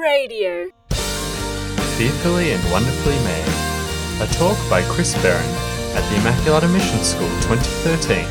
[0.00, 0.70] Radio.
[1.96, 4.22] Fearfully and Wonderfully Made.
[4.22, 5.44] A talk by Chris Barron
[5.96, 8.24] at the Immaculata Mission School 2013,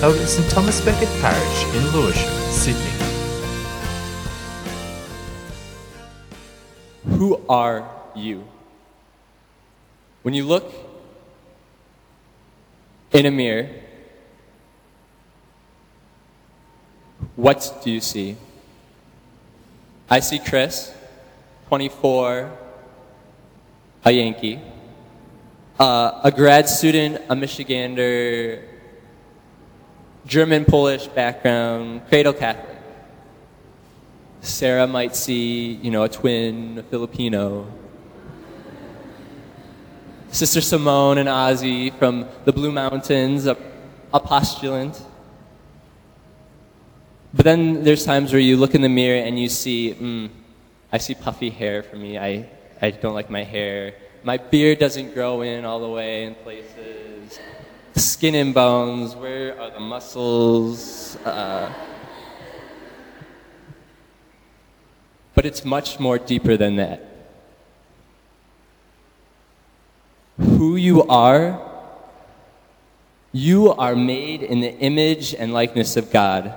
[0.00, 2.92] held at St Thomas Becket Parish in Lewisham, Sydney.
[7.16, 8.44] Who are you?
[10.22, 10.72] When you look
[13.12, 13.68] in a mirror,
[17.34, 18.36] what do you see?
[20.08, 20.94] I see Chris,
[21.68, 22.50] 24,
[24.06, 24.58] a Yankee,
[25.78, 28.64] uh, a grad student, a Michigander,
[30.24, 32.78] German Polish background, cradle Catholic.
[34.40, 37.70] Sarah might see, you know, a twin, a Filipino.
[40.30, 43.58] Sister Simone and Aussie from the Blue Mountains, a,
[44.14, 45.02] a postulant.
[47.34, 50.30] But then there's times where you look in the mirror and you see, mm,
[50.90, 52.18] I see puffy hair for me.
[52.18, 52.48] I,
[52.80, 53.94] I don't like my hair.
[54.22, 57.38] My beard doesn't grow in all the way in places.
[57.94, 61.16] Skin and bones, where are the muscles?
[61.24, 61.72] Uh,
[65.34, 67.04] but it's much more deeper than that.
[70.38, 71.60] Who you are,
[73.32, 76.54] you are made in the image and likeness of God.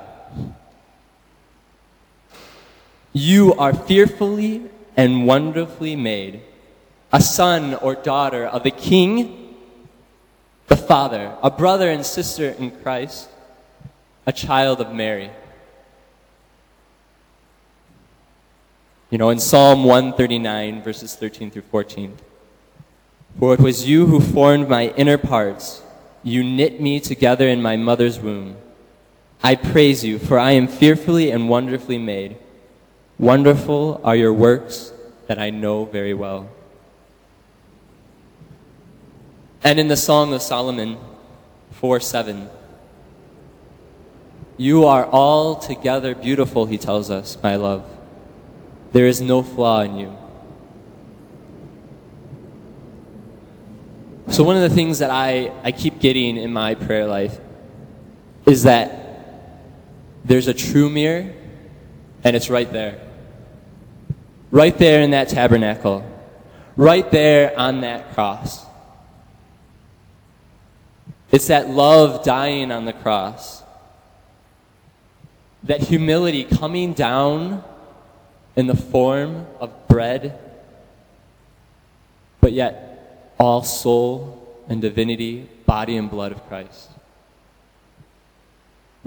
[3.14, 6.42] You are fearfully and wonderfully made,
[7.12, 9.56] a son or daughter of the King,
[10.68, 13.30] the Father, a brother and sister in Christ,
[14.26, 15.30] a child of Mary.
[19.10, 22.18] You know, in Psalm 139, verses 13 through 14,
[23.38, 25.82] For it was you who formed my inner parts,
[26.24, 28.56] you knit me together in my mother's womb.
[29.44, 32.38] I praise you, for I am fearfully and wonderfully made.
[33.22, 34.92] Wonderful are your works
[35.28, 36.50] that I know very well.
[39.64, 40.98] And in the Song of Solomon
[41.74, 42.50] 4 7,
[44.58, 47.86] you are altogether beautiful, he tells us, my love.
[48.92, 50.18] There is no flaw in you.
[54.30, 57.40] So, one of the things that I, I keep getting in my prayer life
[58.48, 59.36] is that
[60.26, 61.32] there's a true mirror,
[62.24, 63.10] and it's right there.
[64.52, 66.06] Right there in that tabernacle.
[66.76, 68.66] Right there on that cross.
[71.32, 73.64] It's that love dying on the cross.
[75.64, 77.64] That humility coming down
[78.56, 80.38] in the form of bread,
[82.42, 86.90] but yet all soul and divinity, body and blood of Christ.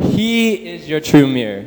[0.00, 1.66] He is your true mirror.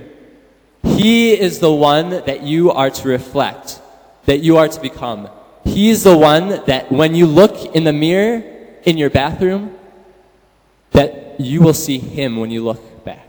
[0.83, 3.81] He is the one that you are to reflect,
[4.25, 5.29] that you are to become.
[5.63, 8.43] He's the one that when you look in the mirror
[8.83, 9.77] in your bathroom,
[10.91, 13.27] that you will see him when you look back.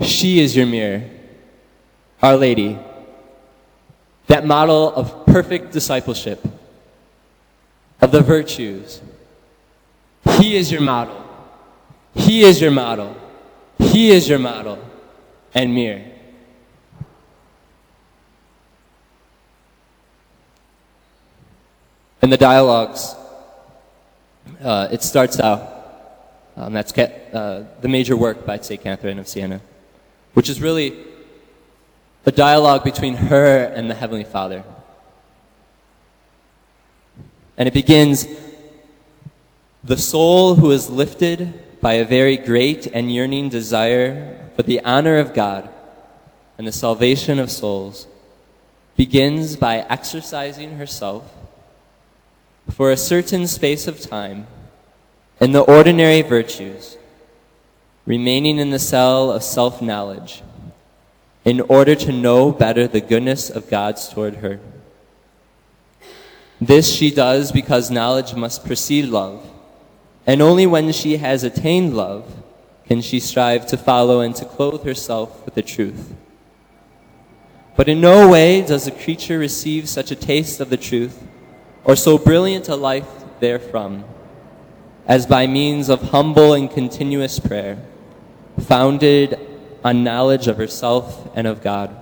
[0.00, 1.04] She is your mirror,
[2.20, 2.78] Our Lady,
[4.26, 6.44] that model of perfect discipleship,
[8.00, 9.00] of the virtues.
[10.38, 11.22] He is your model.
[12.14, 13.16] He is your model.
[13.94, 14.76] He is your model
[15.54, 16.02] and mirror.
[22.20, 23.14] In the dialogues,
[24.60, 25.60] uh, it starts out,
[26.56, 28.82] um, that's uh, the major work by St.
[28.82, 29.60] Catherine of Siena,
[30.32, 30.98] which is really
[32.26, 34.64] a dialogue between her and the Heavenly Father.
[37.56, 38.26] And it begins
[39.84, 41.54] The soul who is lifted
[41.84, 45.68] by a very great and yearning desire for the honor of God
[46.56, 48.06] and the salvation of souls,
[48.96, 51.30] begins by exercising herself
[52.70, 54.46] for a certain space of time
[55.42, 56.96] in the ordinary virtues,
[58.06, 60.42] remaining in the cell of self knowledge,
[61.44, 64.58] in order to know better the goodness of God's toward her.
[66.58, 69.50] This she does because knowledge must precede love
[70.26, 72.42] and only when she has attained love
[72.86, 76.14] can she strive to follow and to clothe herself with the truth.
[77.76, 81.22] But in no way does a creature receive such a taste of the truth,
[81.84, 83.08] or so brilliant a life
[83.40, 84.04] therefrom,
[85.06, 87.78] as by means of humble and continuous prayer,
[88.60, 89.38] founded
[89.82, 91.94] on knowledge of herself and of God.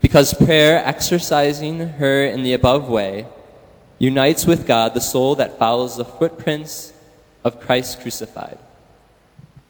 [0.00, 3.26] Because prayer, exercising her in the above way,
[3.98, 6.92] unites with God the soul that follows the footprints
[7.44, 8.58] of Christ crucified,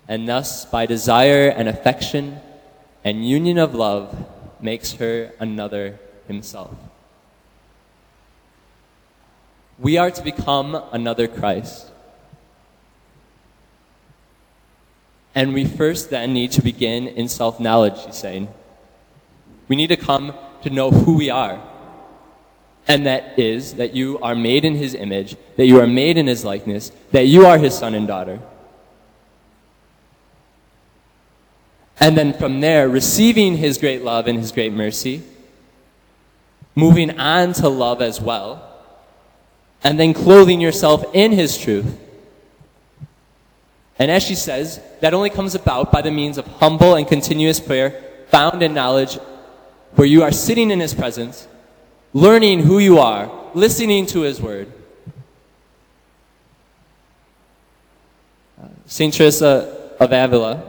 [0.08, 2.40] and thus, by desire and affection
[3.04, 4.26] and union of love
[4.60, 6.74] makes her another himself.
[9.78, 11.90] We are to become another Christ.
[15.34, 18.48] And we first then need to begin in self knowledge, he's saying.
[19.68, 20.32] We need to come
[20.62, 21.60] to know who we are.
[22.88, 26.26] And that is that you are made in his image, that you are made in
[26.26, 28.40] his likeness, that you are his son and daughter.
[31.98, 35.22] And then from there, receiving his great love and his great mercy,
[36.74, 38.62] moving on to love as well,
[39.82, 41.98] and then clothing yourself in his truth.
[43.98, 47.58] And as she says, that only comes about by the means of humble and continuous
[47.58, 49.18] prayer, found in knowledge,
[49.94, 51.48] where you are sitting in his presence,
[52.16, 54.72] learning who you are, listening to his word.
[58.86, 59.12] St.
[59.12, 60.62] Teresa of Avila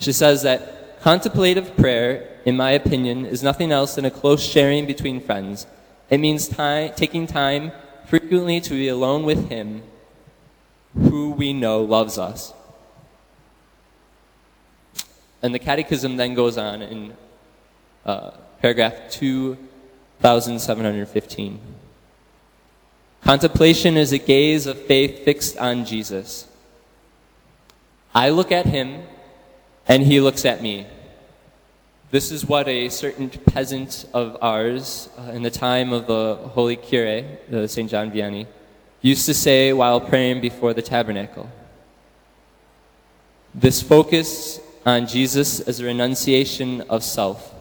[0.00, 4.84] she says that contemplative prayer, in my opinion, is nothing else than a close sharing
[4.84, 5.68] between friends.
[6.10, 7.70] It means time, taking time
[8.06, 9.84] frequently to be alone with Him
[10.94, 12.52] who we know loves us.
[15.40, 17.16] And the Catechism then goes on in
[18.04, 19.08] uh, paragraph
[20.24, 21.60] 2715.
[23.20, 26.48] Contemplation is a gaze of faith fixed on Jesus.
[28.14, 29.02] I look at him
[29.86, 30.86] and he looks at me.
[32.10, 36.76] This is what a certain peasant of Ars uh, in the time of the Holy
[36.76, 37.22] Cure,
[37.52, 37.90] uh, St.
[37.90, 38.46] John Vianney,
[39.02, 41.50] used to say while praying before the tabernacle.
[43.54, 47.53] This focus on Jesus as a renunciation of self.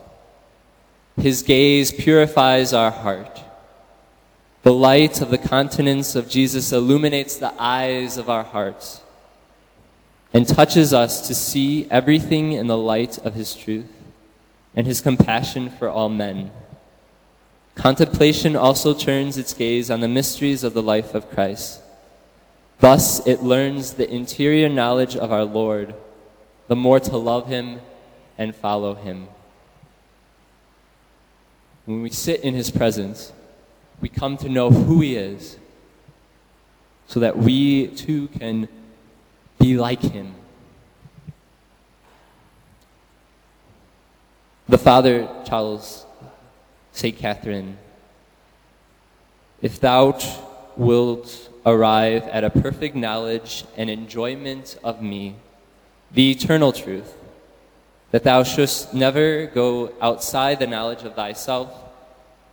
[1.18, 3.42] His gaze purifies our heart.
[4.64, 9.02] The light of the countenance of Jesus illuminates the eyes of our hearts
[10.34, 13.92] and touches us to see everything in the light of his truth
[14.76, 16.50] and his compassion for all men.
[17.76, 21.82] Contemplation also turns its gaze on the mysteries of the life of Christ.
[22.80, 25.94] Thus, it learns the interior knowledge of our Lord,
[26.68, 27.82] the more to love him
[28.38, 29.28] and follow him.
[31.86, 33.34] When we sit in his presence,
[34.00, 35.58] we come to know who he is,
[37.08, 38.70] so that we too can
[39.60, 40.34] be like him.
[44.70, 46.06] The Father tells
[46.94, 47.18] St.
[47.18, 47.78] Catherine,
[49.62, 50.18] If thou
[50.78, 55.36] wilt arrive at a perfect knowledge and enjoyment of me,
[56.12, 57.14] the eternal truth,
[58.14, 61.74] that thou shouldst never go outside the knowledge of thyself,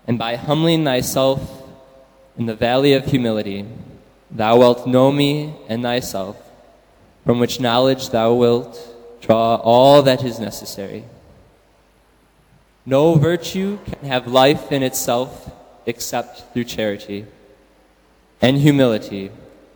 [0.06, 1.38] and by humbling thyself
[2.38, 3.66] in the valley of humility,
[4.30, 6.40] thou wilt know me and thyself,
[7.26, 8.74] from which knowledge thou wilt
[9.20, 11.04] draw all that is necessary.
[12.86, 15.52] No virtue can have life in itself
[15.84, 17.26] except through charity
[18.40, 19.30] and humility,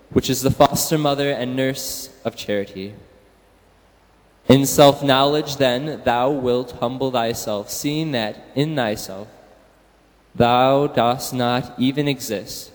[0.09, 2.95] which is the foster mother and nurse of charity.
[4.49, 9.29] In self knowledge, then, thou wilt humble thyself, seeing that in thyself
[10.35, 12.73] thou dost not even exist.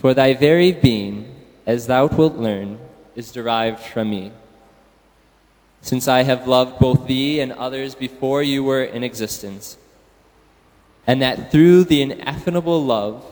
[0.00, 1.34] For thy very being,
[1.66, 2.78] as thou wilt learn,
[3.14, 4.32] is derived from me.
[5.82, 9.76] Since I have loved both thee and others before you were in existence,
[11.06, 13.24] and that through the ineffable love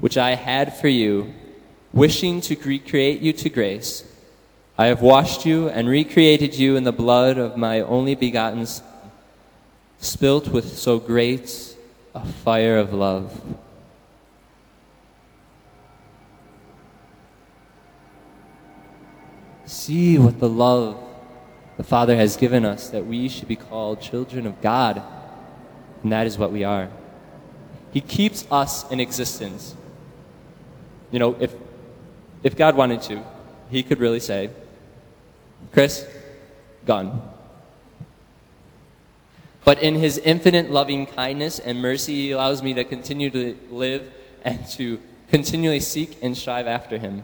[0.00, 1.34] which I had for you,
[1.92, 4.04] wishing to recreate you to grace,
[4.80, 8.86] I have washed you and recreated you in the blood of my only begotten Son,
[9.98, 11.76] spilt with so great
[12.14, 13.42] a fire of love.
[19.66, 20.96] See what the love
[21.76, 25.02] the Father has given us that we should be called children of God.
[26.04, 26.88] And that is what we are.
[27.92, 29.74] He keeps us in existence.
[31.10, 31.52] You know, if,
[32.44, 33.24] if God wanted to,
[33.70, 34.50] He could really say,
[35.72, 36.06] Chris,
[36.86, 37.22] gone.
[39.64, 44.10] But in His infinite loving kindness and mercy, He allows me to continue to live
[44.42, 47.22] and to continually seek and strive after Him.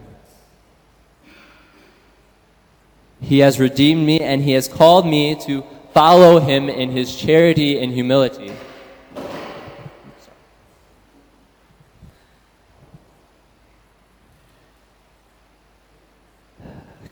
[3.21, 7.79] He has redeemed me and he has called me to follow him in his charity
[7.79, 8.51] and humility.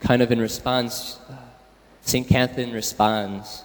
[0.04, 1.36] Kind of in response, uh,
[2.02, 2.28] St.
[2.28, 3.62] Catherine responds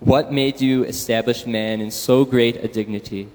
[0.00, 3.28] What made you establish man in so great a dignity?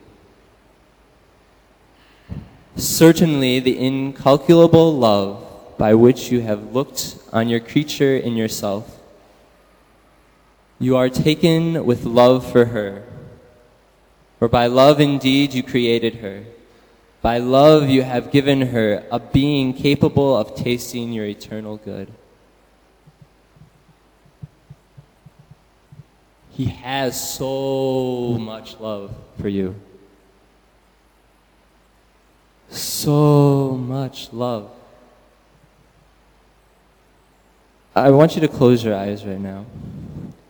[2.76, 5.48] Certainly, the incalculable love
[5.78, 9.00] by which you have looked on your creature in yourself.
[10.80, 13.04] You are taken with love for her.
[14.38, 16.44] For by love indeed you created her.
[17.22, 22.12] By love you have given her a being capable of tasting your eternal good.
[26.50, 29.76] He has so much love for you.
[32.70, 34.72] So much love.
[37.96, 39.66] I want you to close your eyes right now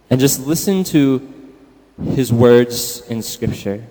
[0.09, 1.27] and just listen to
[2.15, 3.85] his words in Scripture.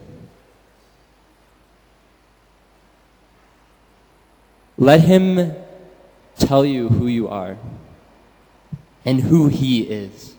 [4.80, 5.54] Let him
[6.38, 7.58] tell you who you are
[9.04, 10.34] and who he is.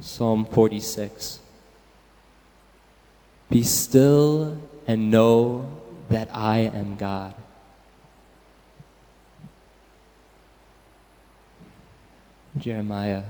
[0.00, 1.38] Psalm 46.
[3.48, 5.70] Be still and know
[6.08, 7.34] that I am God.
[12.58, 13.22] Jeremiah,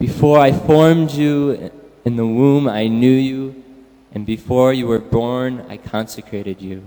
[0.00, 1.70] before I formed you
[2.04, 3.63] in the womb, I knew you,
[4.14, 6.84] and before you were born, I consecrated you.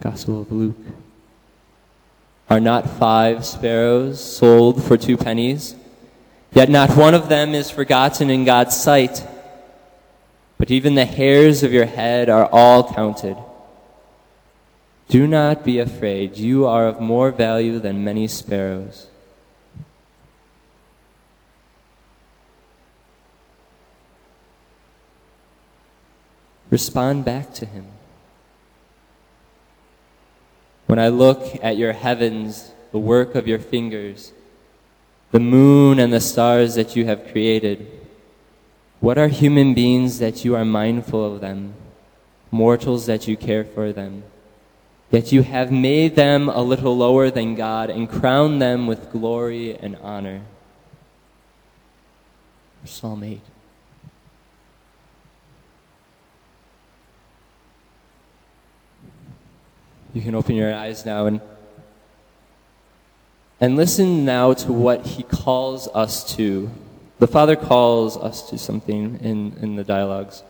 [0.00, 0.76] Gospel of Luke.
[2.48, 5.74] Are not five sparrows sold for two pennies?
[6.52, 9.22] Yet not one of them is forgotten in God's sight.
[10.56, 13.36] But even the hairs of your head are all counted.
[15.08, 16.38] Do not be afraid.
[16.38, 19.08] You are of more value than many sparrows.
[26.70, 27.86] Respond back to him.
[30.86, 34.32] When I look at your heavens, the work of your fingers,
[35.32, 37.86] the moon and the stars that you have created,
[39.00, 41.74] what are human beings that you are mindful of them,
[42.50, 44.22] mortals that you care for them?
[45.10, 49.76] Yet you have made them a little lower than God and crowned them with glory
[49.76, 50.42] and honor.
[52.84, 53.40] Psalm 8.
[60.16, 61.42] You can open your eyes now and
[63.60, 66.70] and listen now to what he calls us to.
[67.18, 70.42] The Father calls us to something in, in the dialogues.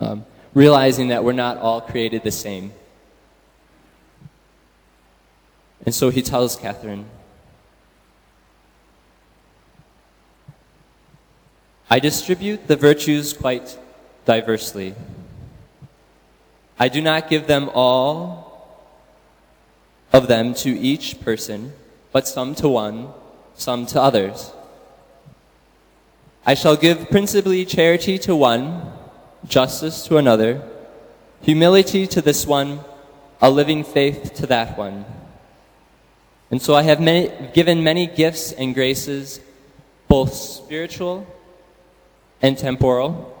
[0.00, 2.72] Um, realizing that we're not all created the same.
[5.84, 7.04] And so he tells Catherine,
[11.90, 13.78] I distribute the virtues quite
[14.24, 14.94] diversely.
[16.82, 18.66] I do not give them all
[20.12, 21.74] of them to each person,
[22.10, 23.10] but some to one,
[23.54, 24.52] some to others.
[26.44, 28.82] I shall give principally charity to one
[29.46, 30.60] justice to another,
[31.42, 32.80] humility to this one,
[33.40, 35.04] a living faith to that one.
[36.50, 39.38] And so I have many, given many gifts and graces,
[40.08, 41.28] both spiritual
[42.40, 43.31] and temporal,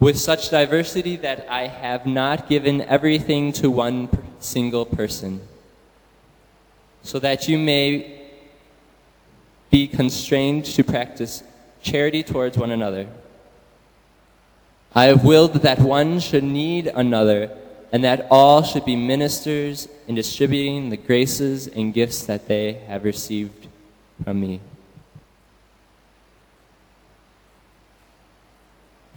[0.00, 5.40] with such diversity that I have not given everything to one single person,
[7.02, 8.20] so that you may
[9.70, 11.42] be constrained to practice
[11.82, 13.06] charity towards one another.
[14.94, 17.50] I have willed that one should need another,
[17.92, 23.04] and that all should be ministers in distributing the graces and gifts that they have
[23.04, 23.66] received
[24.24, 24.60] from me.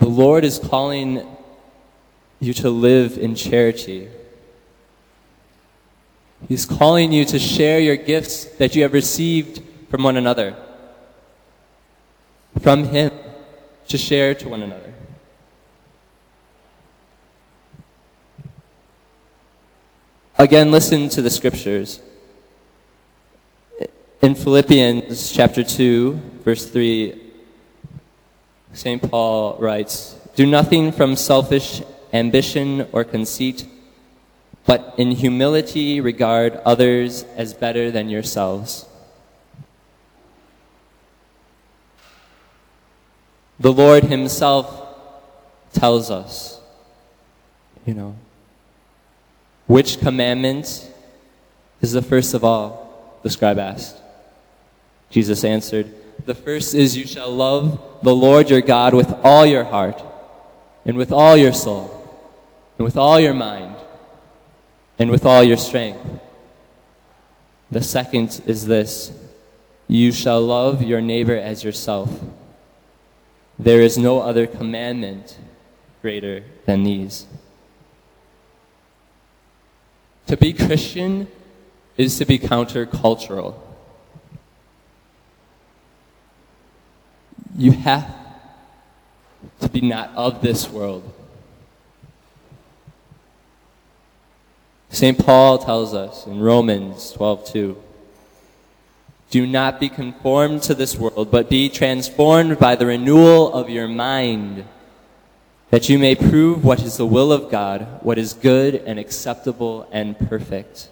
[0.01, 1.23] The Lord is calling
[2.39, 4.09] you to live in charity.
[6.49, 10.55] He's calling you to share your gifts that you have received from one another,
[12.61, 13.11] from Him,
[13.89, 14.91] to share to one another.
[20.39, 22.01] Again, listen to the scriptures.
[24.23, 27.20] In Philippians chapter 2, verse 3,
[28.73, 29.01] St.
[29.01, 31.81] Paul writes, Do nothing from selfish
[32.13, 33.65] ambition or conceit,
[34.65, 38.85] but in humility regard others as better than yourselves.
[43.59, 44.87] The Lord Himself
[45.73, 46.59] tells us,
[47.85, 48.15] you know,
[49.67, 50.89] which commandment
[51.81, 53.19] is the first of all?
[53.23, 53.97] The scribe asked.
[55.09, 55.93] Jesus answered,
[56.25, 60.01] The first is you shall love the Lord your God with all your heart,
[60.85, 61.89] and with all your soul,
[62.77, 63.75] and with all your mind,
[64.99, 65.99] and with all your strength.
[67.71, 69.11] The second is this
[69.87, 72.21] You shall love your neighbor as yourself.
[73.57, 75.37] There is no other commandment
[76.01, 77.25] greater than these.
[80.27, 81.27] To be Christian
[81.97, 83.55] is to be countercultural.
[87.57, 88.07] You have
[89.59, 91.03] to be not of this world.
[94.89, 95.17] St.
[95.17, 97.77] Paul tells us in Romans 12:2,
[99.29, 103.87] "Do not be conformed to this world, but be transformed by the renewal of your
[103.87, 104.65] mind,
[105.69, 109.87] that you may prove what is the will of God, what is good and acceptable
[109.91, 110.89] and perfect."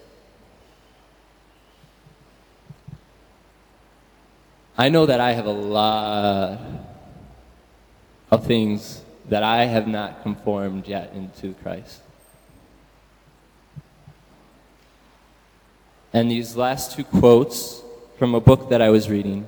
[4.80, 6.58] I know that I have a lot
[8.32, 12.00] of things that I have not conformed yet into Christ.
[16.14, 17.82] And these last two quotes
[18.18, 19.46] from a book that I was reading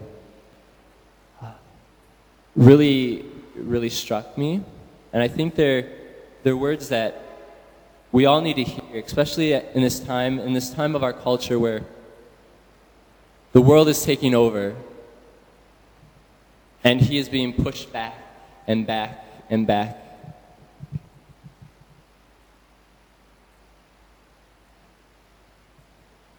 [2.54, 3.24] really,
[3.56, 4.62] really struck me.
[5.14, 5.88] And I think they're,
[6.44, 7.24] they're words that
[8.12, 11.58] we all need to hear, especially in this time, in this time of our culture
[11.58, 11.84] where
[13.54, 14.76] the world is taking over
[16.84, 18.16] and he is being pushed back
[18.68, 19.98] and back and back.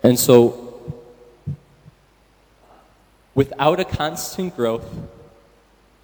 [0.03, 0.81] And so,
[3.35, 4.87] without a constant growth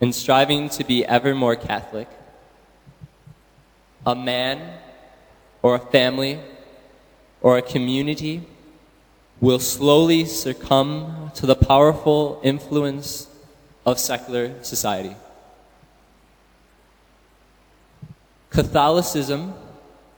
[0.00, 2.08] and striving to be ever more Catholic,
[4.06, 4.78] a man
[5.62, 6.40] or a family
[7.40, 8.42] or a community
[9.40, 13.27] will slowly succumb to the powerful influence
[13.90, 15.16] of secular society.
[18.50, 19.54] Catholicism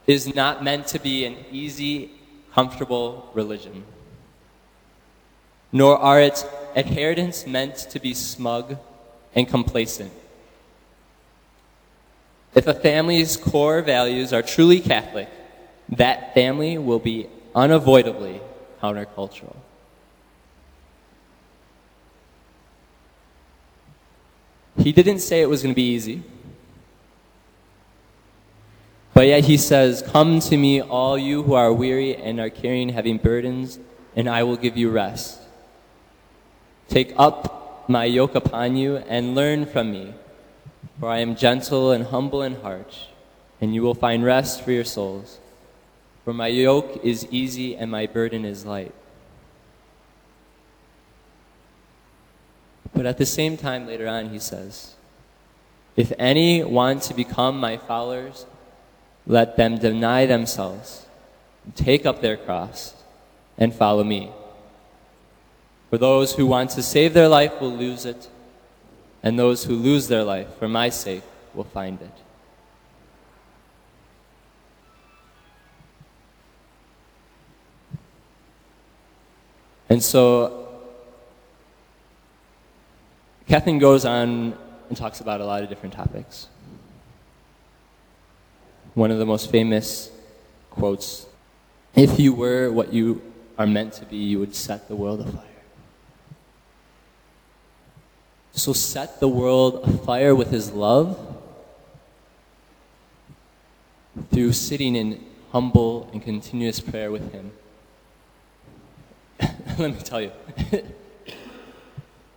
[0.06, 2.10] is not meant to be an easy,
[2.52, 3.84] comfortable religion,
[5.72, 8.76] nor are its adherents meant to be smug
[9.34, 10.12] and complacent.
[12.54, 15.28] If a family's core values are truly Catholic,
[15.90, 18.40] that family will be unavoidably
[18.82, 19.56] countercultural.
[24.82, 26.22] He didn't say it was going to be easy.
[29.12, 32.88] But yet he says, Come to me, all you who are weary and are carrying
[32.88, 33.78] heavy burdens,
[34.16, 35.40] and I will give you rest.
[36.88, 40.14] Take up my yoke upon you and learn from me,
[40.98, 43.08] for I am gentle and humble in heart,
[43.60, 45.38] and you will find rest for your souls.
[46.24, 48.94] For my yoke is easy and my burden is light.
[52.94, 54.94] But at the same time, later on, he says,
[55.96, 58.46] If any want to become my followers,
[59.26, 61.06] let them deny themselves,
[61.74, 62.94] take up their cross,
[63.56, 64.30] and follow me.
[65.90, 68.28] For those who want to save their life will lose it,
[69.22, 71.22] and those who lose their life for my sake
[71.54, 72.10] will find it.
[79.88, 80.59] And so
[83.50, 84.56] Catherine goes on
[84.88, 86.46] and talks about a lot of different topics.
[88.94, 90.08] One of the most famous
[90.70, 91.26] quotes
[91.96, 93.20] If you were what you
[93.58, 95.42] are meant to be, you would set the world afire.
[98.52, 101.18] So set the world afire with his love
[104.32, 107.50] through sitting in humble and continuous prayer with him.
[109.76, 110.30] Let me tell you.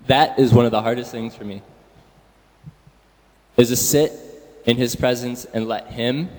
[0.07, 1.61] That is one of the hardest things for me.
[3.55, 4.11] Is to sit
[4.65, 6.29] in his presence and let him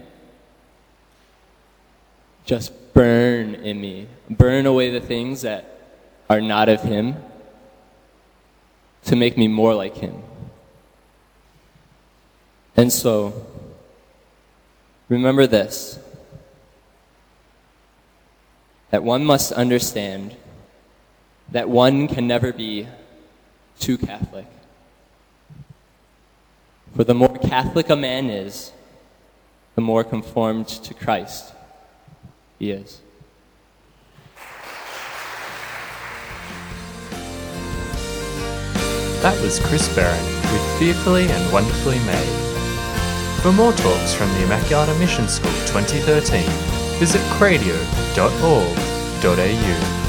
[2.45, 5.81] just burn in me, burn away the things that
[6.29, 7.17] are not of him
[9.05, 10.23] to make me more like him.
[12.77, 13.47] And so,
[15.09, 15.99] remember this
[18.91, 20.37] that one must understand
[21.51, 22.87] that one can never be
[23.79, 24.47] too Catholic.
[26.97, 28.73] For the more Catholic a man is,
[29.75, 31.53] the more conformed to Christ
[32.59, 33.01] he is.
[39.23, 42.41] That was Chris Barron with Fearfully and Wonderfully Made.
[43.41, 46.43] For more talks from the Immaculata Mission School 2013,
[46.99, 50.04] visit cradio.org.au.